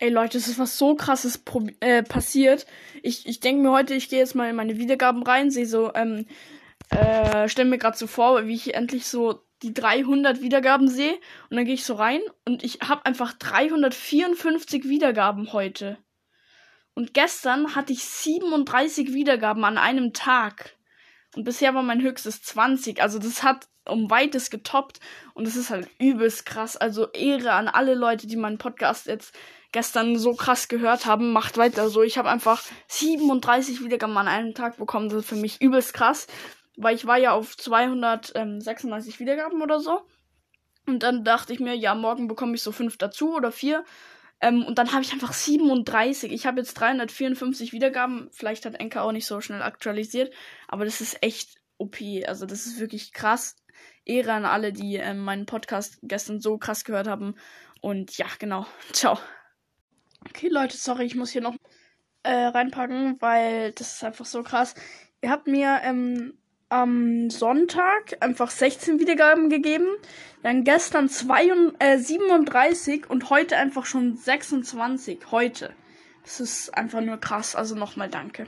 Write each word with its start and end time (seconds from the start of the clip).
Ey 0.00 0.10
Leute, 0.10 0.38
es 0.38 0.46
ist 0.46 0.60
was 0.60 0.78
so 0.78 0.94
krasses 0.94 1.42
äh, 1.80 2.04
passiert. 2.04 2.66
Ich, 3.02 3.26
ich 3.26 3.40
denke 3.40 3.62
mir 3.62 3.72
heute, 3.72 3.94
ich 3.94 4.08
gehe 4.08 4.20
jetzt 4.20 4.36
mal 4.36 4.48
in 4.48 4.54
meine 4.54 4.78
Wiedergaben 4.78 5.24
rein, 5.24 5.50
sehe 5.50 5.66
so, 5.66 5.92
ähm, 5.94 6.26
äh, 6.90 7.48
stell 7.48 7.64
mir 7.64 7.78
gerade 7.78 7.98
so 7.98 8.06
vor, 8.06 8.46
wie 8.46 8.54
ich 8.54 8.74
endlich 8.74 9.08
so 9.08 9.40
die 9.62 9.74
300 9.74 10.40
Wiedergaben 10.40 10.86
sehe 10.86 11.14
und 11.50 11.56
dann 11.56 11.64
gehe 11.64 11.74
ich 11.74 11.84
so 11.84 11.94
rein 11.94 12.20
und 12.44 12.62
ich 12.62 12.78
habe 12.86 13.06
einfach 13.06 13.32
354 13.32 14.88
Wiedergaben 14.88 15.52
heute. 15.52 15.98
Und 16.94 17.12
gestern 17.12 17.74
hatte 17.74 17.92
ich 17.92 18.04
37 18.04 19.14
Wiedergaben 19.14 19.64
an 19.64 19.78
einem 19.78 20.12
Tag. 20.12 20.77
Und 21.38 21.44
bisher 21.44 21.72
war 21.72 21.84
mein 21.84 22.02
höchstes 22.02 22.42
20. 22.42 23.00
Also 23.00 23.20
das 23.20 23.44
hat 23.44 23.68
um 23.86 24.10
weites 24.10 24.50
getoppt 24.50 24.98
und 25.34 25.46
das 25.46 25.54
ist 25.54 25.70
halt 25.70 25.88
übelst 26.00 26.44
krass. 26.44 26.76
Also 26.76 27.12
Ehre 27.12 27.52
an 27.52 27.68
alle 27.68 27.94
Leute, 27.94 28.26
die 28.26 28.34
meinen 28.34 28.58
Podcast 28.58 29.06
jetzt 29.06 29.32
gestern 29.70 30.18
so 30.18 30.34
krass 30.34 30.66
gehört 30.66 31.06
haben. 31.06 31.30
Macht 31.30 31.56
weiter 31.56 31.90
so. 31.90 32.02
Ich 32.02 32.18
habe 32.18 32.28
einfach 32.28 32.64
37 32.88 33.84
Wiedergaben 33.84 34.16
an 34.16 34.26
einem 34.26 34.52
Tag 34.52 34.78
bekommen. 34.78 35.10
Das 35.10 35.20
ist 35.20 35.28
für 35.28 35.36
mich 35.36 35.60
übelst 35.60 35.94
krass, 35.94 36.26
weil 36.76 36.96
ich 36.96 37.06
war 37.06 37.18
ja 37.18 37.34
auf 37.34 37.56
236 37.56 39.20
Wiedergaben 39.20 39.62
oder 39.62 39.78
so. 39.78 40.00
Und 40.88 41.04
dann 41.04 41.22
dachte 41.22 41.52
ich 41.52 41.60
mir, 41.60 41.76
ja, 41.76 41.94
morgen 41.94 42.26
bekomme 42.26 42.56
ich 42.56 42.64
so 42.64 42.72
fünf 42.72 42.98
dazu 42.98 43.36
oder 43.36 43.52
vier. 43.52 43.84
Ähm, 44.40 44.64
und 44.64 44.78
dann 44.78 44.92
habe 44.92 45.02
ich 45.02 45.12
einfach 45.12 45.32
37. 45.32 46.32
Ich 46.32 46.46
habe 46.46 46.60
jetzt 46.60 46.74
354 46.74 47.72
Wiedergaben. 47.72 48.28
Vielleicht 48.32 48.66
hat 48.66 48.74
Enka 48.74 49.02
auch 49.02 49.12
nicht 49.12 49.26
so 49.26 49.40
schnell 49.40 49.62
aktualisiert. 49.62 50.32
Aber 50.68 50.84
das 50.84 51.00
ist 51.00 51.22
echt 51.22 51.56
OP. 51.76 51.96
Also 52.26 52.46
das 52.46 52.66
ist 52.66 52.78
wirklich 52.78 53.12
krass. 53.12 53.56
Ehre 54.04 54.32
an 54.32 54.44
alle, 54.44 54.72
die 54.72 54.96
ähm, 54.96 55.18
meinen 55.18 55.46
Podcast 55.46 55.98
gestern 56.02 56.40
so 56.40 56.58
krass 56.58 56.84
gehört 56.84 57.08
haben. 57.08 57.34
Und 57.80 58.16
ja, 58.16 58.26
genau. 58.38 58.66
Ciao. 58.92 59.18
Okay, 60.28 60.48
Leute, 60.48 60.76
sorry, 60.76 61.04
ich 61.04 61.14
muss 61.14 61.30
hier 61.30 61.42
noch 61.42 61.56
äh, 62.22 62.32
reinpacken, 62.32 63.16
weil 63.20 63.72
das 63.72 63.94
ist 63.94 64.04
einfach 64.04 64.24
so 64.24 64.42
krass. 64.42 64.74
Ihr 65.20 65.30
habt 65.30 65.46
mir 65.46 65.80
ähm, 65.84 66.34
am 66.68 67.30
Sonntag 67.30 68.16
einfach 68.20 68.50
16 68.50 69.00
Wiedergaben 69.00 69.48
gegeben, 69.48 69.86
dann 70.42 70.64
gestern 70.64 71.08
2, 71.08 71.50
äh, 71.78 71.98
37 71.98 73.08
und 73.10 73.30
heute 73.30 73.56
einfach 73.56 73.86
schon 73.86 74.16
26. 74.16 75.18
Heute. 75.30 75.74
Das 76.22 76.40
ist 76.40 76.74
einfach 76.74 77.00
nur 77.00 77.18
krass. 77.18 77.56
Also 77.56 77.74
nochmal 77.74 78.08
danke. 78.08 78.46